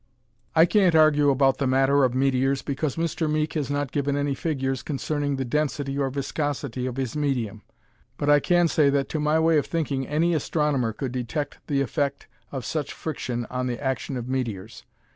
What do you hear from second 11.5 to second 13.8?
the effect of such friction on the